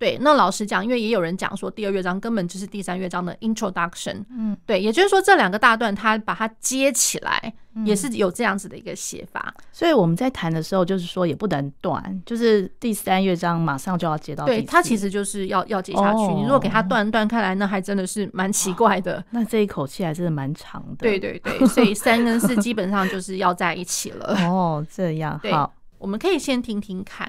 [0.00, 4.24] 对，那老实讲，因为也有人讲说，第二乐章根本就是第三乐章的 introduction。
[4.30, 7.52] 嗯，对，也就是说这两个大段，它把它接起来，
[7.84, 9.54] 也是有这样子的一个写法。
[9.58, 14.46] 嗯、所以我们在弹的时候，就是说也不能断，就是第三乐章马上就要接到。
[14.46, 16.20] 对，它其实就是要要接下去。
[16.20, 19.22] 哦、你如果给它断断开来，那还真的是蛮奇怪的。
[19.28, 20.96] 那这一口气还真的蛮长的。
[21.00, 24.34] 对对对，所以三跟四基本上就是要在一起了。
[24.48, 27.28] 哦，这样对好，我们可以先听听看。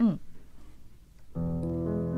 [1.35, 2.10] 嗯。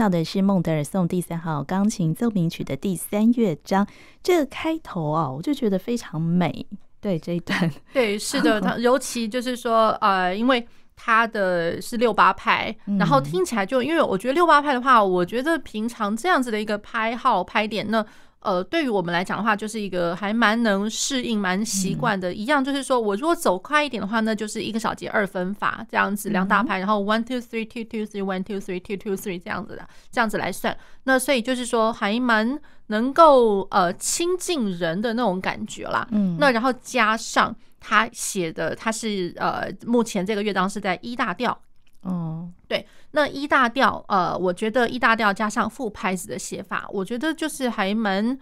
[0.00, 3.86] 到的是孟德尔颂第三号钢琴奏鸣曲的第三乐章，
[4.22, 6.66] 这个开头啊，我就觉得非常美。
[7.02, 18.04] 对这一段， 对，是的，它尤其就是说，呃，因为它的是六八拍，然后听起来就因为我觉得六八拍的话，我觉得平常这样子的一个拍号拍点呢。
[18.40, 22.32] 呃，对于我们来讲的话，就是一个还蛮能适应、蛮习惯的。
[22.32, 30.74] 一样就是说，我如果走快一点的话，那就是一个小节二分法这样子两大拍，然后 one two three two two three one two three two two three 这样子的，这样子来算。
[31.04, 36.08] 那所以就是说，还蛮能够呃亲近人的那种感觉啦。
[36.10, 41.56] 嗯，那然后加上他写的，他是呃目前这个乐章是在一大调。
[42.02, 48.38] 哦，对，那一大调，呃，我觉得一大调加上副拍子的写法，我觉得就是还蛮，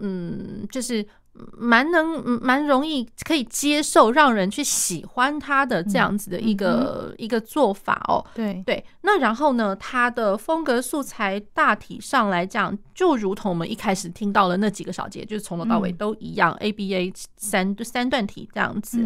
[0.00, 1.04] 嗯，就是
[1.56, 8.24] 蛮能，蛮容易可以接受，让人去喜欢他的这样子的一个、嗯、一个做法哦。
[8.34, 8.62] 对。
[8.64, 19.04] 对，那然后呢，他的风格素材大体上来讲，就如同我们一开始听到的那几个小节，就是从头到尾都一样、嗯、，ABA 三三段体这样子。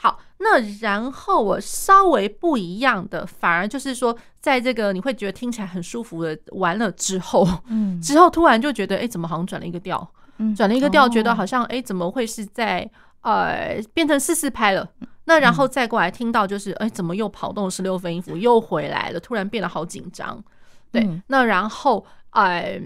[0.00, 12.90] 嗯好，那然后我稍微不一样的，反而就是说，在这个你会觉得听起来很舒服的完了之后，嗯，之后突然就觉得，哎，怎么好像转了一个调，嗯，转了一个调，觉得好像，哎，怎么会是在
[13.20, 14.88] 呃变成四四拍了？
[15.24, 19.20] 那然后再过来听到就是，哎，怎么又跑动十六分音符又回来了？
[19.20, 20.42] 突然变得好紧张，
[20.90, 22.80] 对，那然后，呃。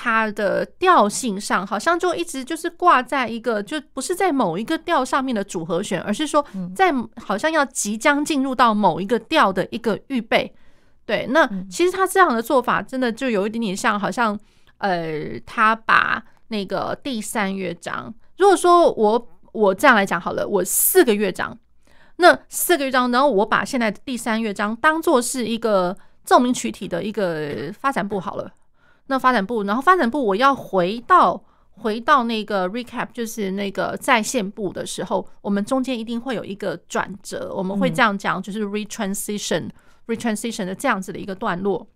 [0.00, 10.54] 它的调性上好像就一直就是挂在一个，就不是在某一个调上面的组合弦，而是说在好像要即将进入到某一个调的一个预备。
[11.04, 14.38] 对，那其实他这样的做法真的就有一点点像，好像
[14.76, 21.58] 呃，他把那个第三乐章，如果说我我这样来讲好了，我四个乐章，
[22.18, 28.52] 那四个乐章，然后我把现在第三乐章当做是一个奏鸣曲体的一个发展部好了。
[29.08, 39.70] 那发展部，然后发展部，我要回到回到那个 recap，就是那个在线部的时候，我们中间一定会有一个转折，我们会这样讲，就是嗯、
[40.06, 41.86] retransition 的这样子的一个段落。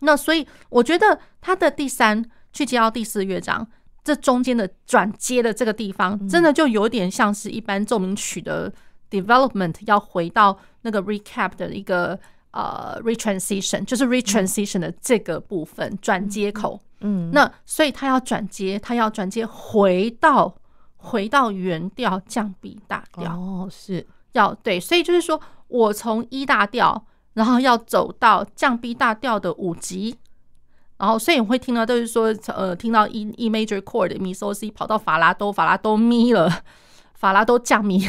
[0.00, 3.66] 那所以我觉得它的第三去接到第四乐章，
[4.02, 8.72] 这中间的转接的这个地方，真的就有点像是一般奏鸣曲的
[9.10, 12.18] development 要回到那个 recap 的一个。
[12.52, 20.54] 呃、uh，retransition 就是 retransition 的这个部分转、嗯、接口，嗯，那所以他要转接，他要转接回到
[20.96, 24.06] 回到原调降 B 大调，哦，是。
[24.32, 30.18] 要对，所以就是说我从 E 大调，然后要走到降 B 大调的五级，
[30.98, 36.50] 然后所以你会听到就是说，呃，听到 E E major chord 的 mi so c 跑到法拉多法拉多咪了，
[37.14, 38.06] 法拉多降咪，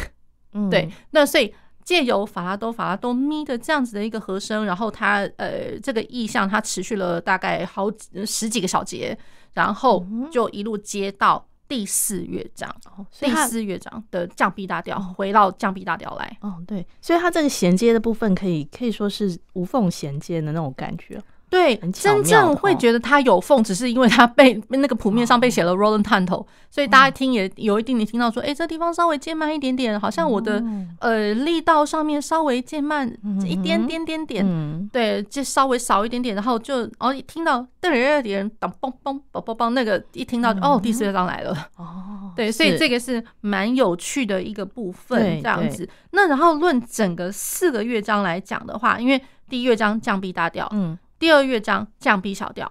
[0.52, 1.54] 嗯，对，那所以。
[1.84, 9.16] 借由法拉多法拉多咪的这样子的一个和声，然后它呃这个意象它持续了大概好几十几个小节，
[9.52, 12.74] 然后就一路接到第四乐章，
[13.20, 16.36] 第四乐章的降 B 大调回到降 B 大调来。
[16.40, 21.20] 哦，对，所以它这个衔接的部分可以可以说是无缝衔接的那种感觉。
[21.54, 30.60] 对，真正会觉得它有缝，只是因为它被那个谱面上被写了 Roland Tanto，所以大家听也有一定你听到说，哎，这地方稍微渐慢一点点，好像我的
[30.98, 33.08] 呃力道上面稍微渐慢
[33.46, 45.88] 一点点点点，对，就稍微少一点点，然后就哦一听到噔噔噔噔嘣嘣嘣嘣嘣，那个一听到哦第四乐章来了，哦， 对，所以这个是蛮有趣的一个部分，这样子。
[46.10, 50.98] 那然后论整个四个乐章来讲的话，因为第一乐章降 B 大调，嗯。
[51.24, 52.70] 第二乐章降 B 小调，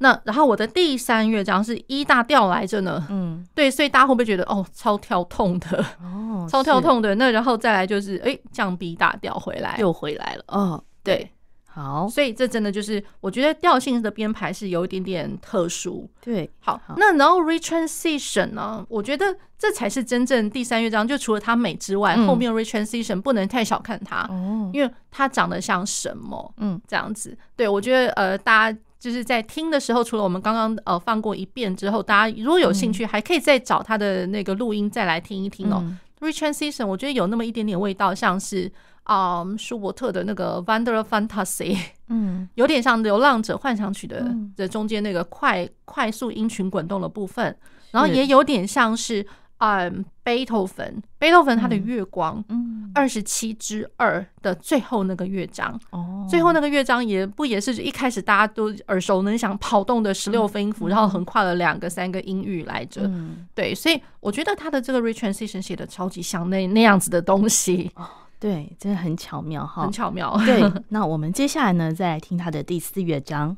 [0.00, 7.14] 那然后我的第三乐章是一大调来着呢，嗯，对，所以大家会不会觉得哦，超跳痛的，哦， 超跳痛的？
[7.14, 11.32] 那然后再来就是哎，降 B 大调回来，又回来了，哦，对，
[11.78, 35.84] 好，所以这真的就是我觉得调性的编排是有一点点特殊，对，好，那然后 retransition 呢，我觉得这才是真正第三乐章，就除了它美之外，后面 retransition 不能太小看它，哦，因为它长得像什么，嗯，这样子，对我觉得呃，大家就是在听的时候，除了我们刚刚呃放过一遍之后，大家如果有兴趣，还可以再找他的那个录音再来听一听哦。
[36.18, 38.72] retransition 我觉得有那么一点点味道，像是。
[39.08, 41.74] 啊，舒伯特的那个《Wanderer-Fantasie》，
[42.08, 44.22] 嗯， 有点像《流浪者幻想曲》的
[44.54, 47.56] 的中间那个快快速音群滚动的部分，
[47.90, 49.26] 然后也有点像是
[49.60, 63.10] 嗯，贝多芬，贝多芬他的《月光》，嗯，二十七之二的最后那个乐章，哦，最后那个乐章也不也是一开始大家都耳熟能详跑动的十六分音符，然后横跨了两个三个音域来着，
[63.54, 67.90] 对，所以我觉得他的这个 retransition 写的超级像那那样子的东西。
[68.40, 70.36] 对，真的很巧妙哈，很巧妙。
[70.46, 73.56] 对， 那我们接下来呢，再来听他的第四乐章。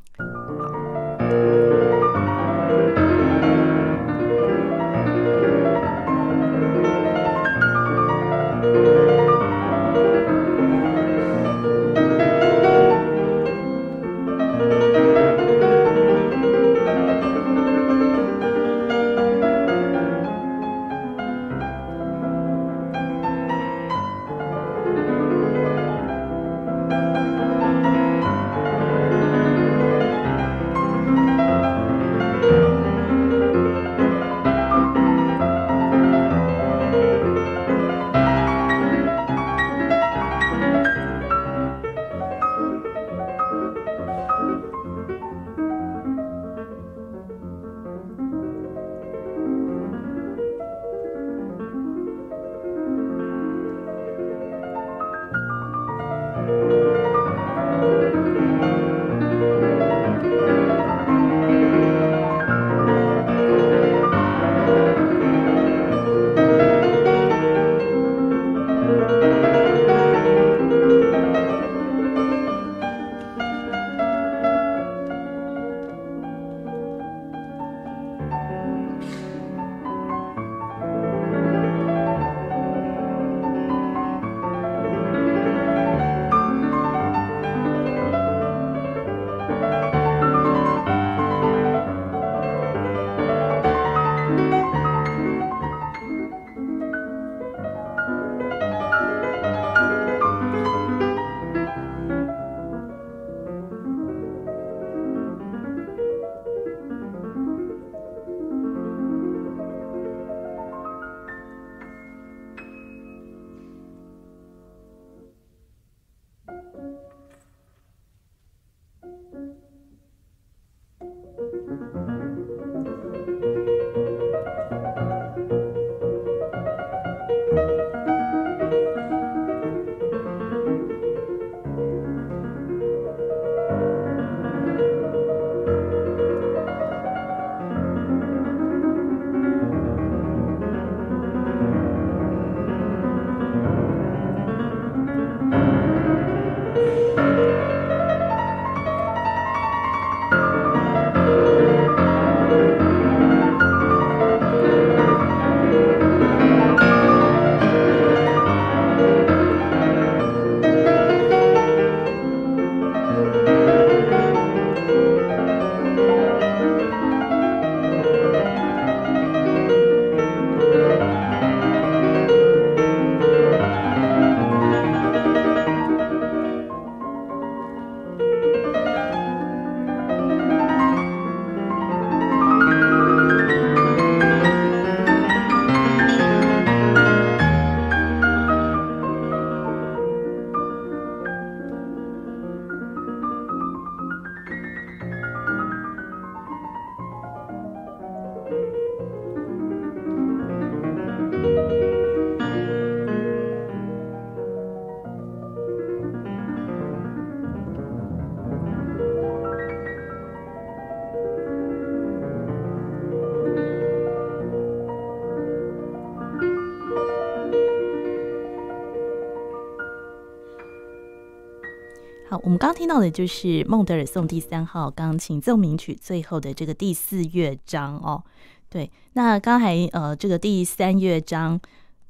[222.43, 228.23] 我们刚刚听到的就是孟德尔颂第三号钢琴奏鸣曲最后的这个第四乐章哦。
[228.69, 231.61] 对，那刚才呃这个第三乐章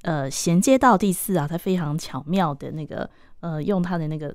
[0.02, 3.08] 呃衔接到第四啊，它非常巧妙的那个
[3.40, 4.34] 呃用它的那个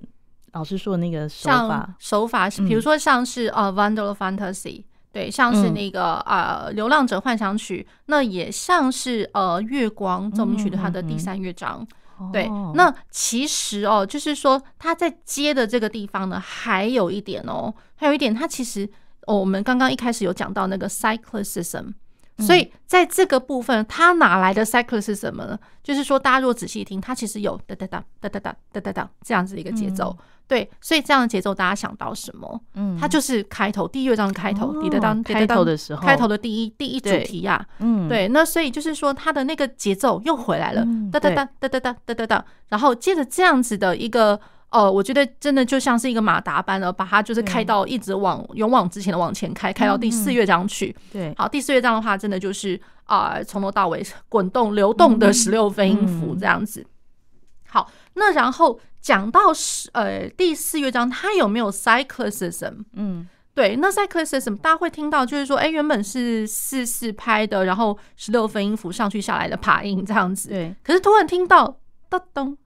[0.53, 4.63] 老师说的那个手法手法是，比如说像是呃《Wonderful Fantasy》，
[5.11, 11.79] 对，像是那个呃《流浪者幻想曲》，那也像是呃《月光奏鸣曲》的它的第三乐章。
[11.81, 11.87] 嗯嗯
[12.31, 18.89] 对，那其实哦，就是说他在接的这个地方呢，还有一点哦，还有一点，他其实
[19.27, 21.93] 哦，我们刚刚一开始有讲到那个 cyclicism，
[22.39, 25.59] 所以在这个部分，他哪来的 cyclicism 呢？
[25.83, 30.17] 就是说，大家如果仔细听，它其实有哒哒哒哒哒哒哒哒哒这样子的一个节奏。
[30.47, 32.61] 对，所以这样的节奏，大家想到什么？
[32.75, 37.65] 嗯，它就是开头第一乐章的开头，滴答当，开头的时候，开头的第一第一主题呀。
[37.79, 44.39] 嗯，对，那所以就是说，它的那个节奏又回来了，哒哒哒哒哒哒哒哒哒，然后接着这样子的一个，
[44.69, 50.95] 呃，我觉得真的就像是一个马达般的，把它就是开到一直往勇往直前的往前开，开到第四乐章去。
[51.11, 56.85] 对，好，第四乐章的话，真的就是啊，从头到尾滚动流动的十六分音符这样子。
[57.67, 58.79] 好，那然后。
[59.05, 62.83] 讲到是呃第四乐章，它有没有 cyclicism？
[62.93, 70.49] 嗯，对，那 cyclicism 大家会听到，就是说，哎，原本是四四拍的，然后十六分音符上去下来的爬音这样子。
[70.49, 71.77] 对，可是突然听到
[72.09, 72.57] 噔噔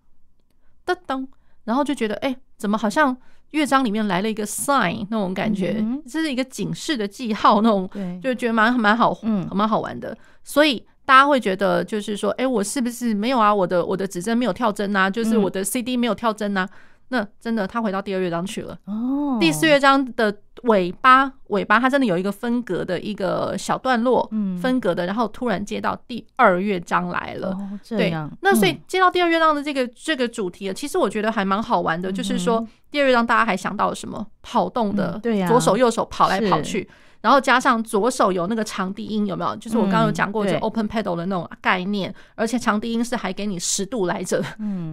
[0.85, 1.27] 噔噔，
[1.65, 3.17] 然后就觉得，哎，怎么好像
[3.51, 10.85] 乐章里面来了一个 sign 那种感觉，这是一个警示的记号那种，对，就觉得蛮蛮好，嗯，蛮好玩的，所以。
[11.09, 13.51] 大家会觉得就是说，哎，我是不是没有啊？
[13.51, 15.09] 我的我的指针没有跳针啊？
[15.09, 16.69] 就是我的 CD 没有跳针啊？
[17.07, 18.77] 那真的，他回到第二乐章去了。
[18.85, 20.31] 哦，第四乐章的
[20.65, 24.29] 尾巴，尾巴它真的有一个分隔的一个小段落，
[24.61, 27.53] 分隔的，然后突然接到第二乐章来了。
[27.53, 28.29] 哦，这样。
[28.29, 32.11] 对，那所以接到第二乐章的这个这个主题，其实我觉得还蛮好玩的。
[32.11, 34.23] 就是说，第二乐章大家还想到了什么？
[34.43, 36.87] 跑动的，对呀，左手右手跑来跑去。
[37.21, 39.53] 然后加上左手有那个长低音，有没有？
[39.57, 44.41] 就是我刚刚有讲过，就 open pedal 的那种概念，而且长低音是还给你十度来着，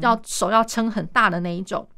[0.00, 1.88] 要手要撑很大的那一种。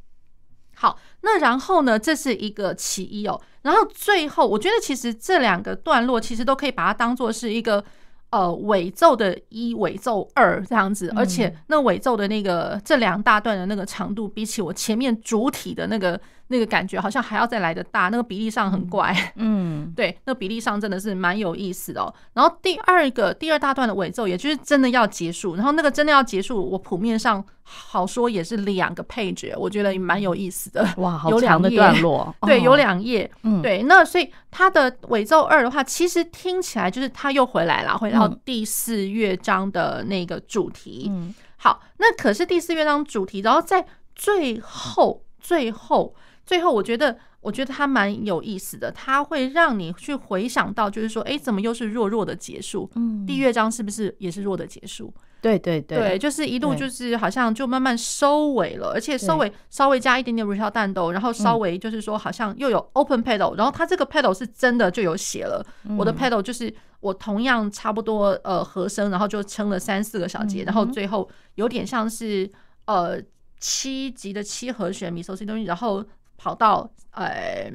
[0.75, 3.41] 好，那然后呢，这是一个其一哦。
[3.63, 7.83] 然后最后，我觉得其实这两个段落其实都可以把它当做是一个
[8.31, 16.21] 呃尾奏的一尾奏二这样子，而且那尾奏的那个这两大段的那个长度，比起我前面主体的那个。
[16.49, 22.13] 那个感觉好像还要再来的大，那个比例上很怪，嗯， 对，那个比例上真的是蛮有意思的哦。
[22.33, 30.89] 然后第二个第二大段的尾奏，也就是真的要结束，然后那个真的要结束，我谱面上好说也是两个配角，我觉得也蛮有意思的。
[30.97, 33.83] 哇， 好长的段落， 对，有两页，嗯，对。
[33.83, 41.09] 那所以它的尾奏二的话，其实听起来就是它又回来了，回到第四乐章的那个主题。
[41.11, 43.85] 嗯，好，那可是第四乐章主题，然后在
[44.15, 46.15] 最后最后。
[46.49, 52.91] 最后，我觉得，我觉得它蛮有意思的，它会让你去回想到，就是说，哎，怎么又是弱弱的结束？
[52.95, 55.13] 嗯，第一乐章是不是也是弱的结束？
[55.43, 65.63] 对对对，对，就是一路就是好像就慢慢收尾了，而且收尾稍微加一点点 ricordando，然后稍微就是说好像又有 open pedal，然后它这个 pedal 是真的就有写了，
[65.99, 72.51] 我的 pedal 就是我同样差不多呃和声，然后就撑了三四个小节，然后最后有点像是
[72.87, 73.21] 呃
[73.61, 76.03] 七级的七和弦咪嗦西哆，然后。
[76.39, 77.71] 跑到呃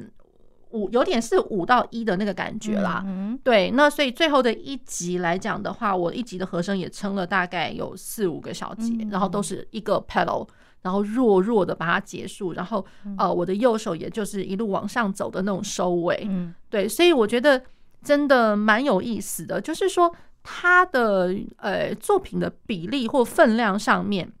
[0.70, 3.00] 五，有点是五到一的那个感觉啦。
[3.06, 10.48] 嗯，对，那所以最后的一集来讲的话，我一集的和声也撑了大概有四五个小节，然后都是一个 pedal，
[10.82, 12.84] 然后弱弱的把它结束，然后
[13.16, 16.26] 呃我的右手也就是一路往上走的那种收尾。
[16.28, 17.62] 嗯，对，所以我觉得
[18.02, 20.12] 真的蛮有意思的，就是说
[20.42, 24.32] 他的呃作品的比例或分量上面，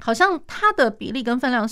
[0.00, 1.66] 好像他的比例跟分量。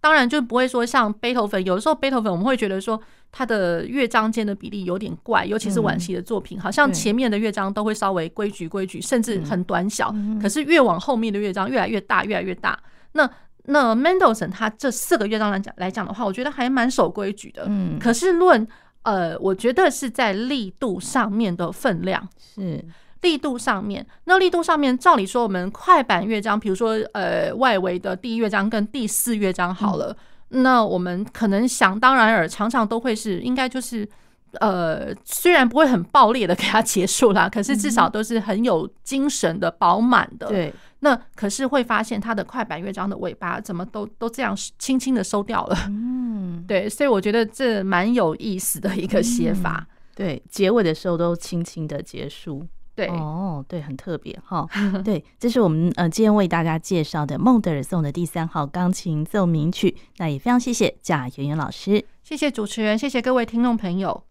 [0.00, 10.14] 当然就不会说像贝多芬，有的时候贝多芬我们会觉得说他的乐章间的比例有点怪，尤其是晚期的作品，好像前面的乐章都会稍微规矩规矩，甚至很短小。
[10.40, 12.78] 可是越往后面的乐章越来越大，越来越大。
[13.12, 13.28] 那
[13.64, 17.64] 那 Mendelssohn 他这四个乐章来讲来讲的话，我觉得还蛮守规矩的。
[17.68, 18.66] 嗯，可是论
[19.02, 22.84] 呃，我觉得是在力度上面的分量是。
[23.22, 30.16] 力度上面，那力度上面，照理说，我们快板乐章，比如说，呃，外围的第一乐章跟第四乐章好了，
[30.50, 34.08] 嗯、那我们可能想当然尔，常常都会是，应该就是，
[34.60, 40.46] 呃，虽然不会很爆裂的给它结束啦， 可是至少都是很有精神的、饱满的。
[40.48, 45.76] 对，那可是会发现它的快板乐章的尾巴怎么都都这样轻轻的收掉了。
[45.88, 49.86] 嗯， 对，所以我觉得这蛮有意思的一个写法。
[50.14, 52.66] 对，结尾的时候都轻轻的结束。
[53.00, 54.68] 对，哦，对，很特别哈。
[55.02, 59.96] 对，这是我们呃今天为大家介绍的孟德尔颂的第三号钢琴奏鸣曲。
[60.18, 64.22] 那也非常谢谢贾圆圆老师，谢谢主持人，谢谢各位听众朋友。